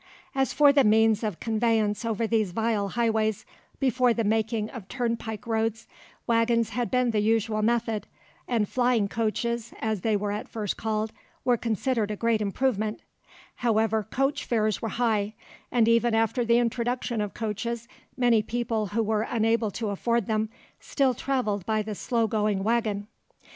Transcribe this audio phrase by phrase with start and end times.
[0.33, 3.45] As for the means of conveyance over these vile highways,
[3.79, 5.85] before the making of turnpike roads
[6.25, 8.07] waggons had been the usual method,
[8.47, 11.11] and flying coaches, as they were at first called,
[11.45, 12.99] were considered a great improvement;
[13.57, 15.35] however, coach fares were high,
[15.71, 17.87] and even after the introduction of coaches
[18.17, 20.49] many people who were unable to afford them
[20.79, 23.05] still travelled by the slow going waggon.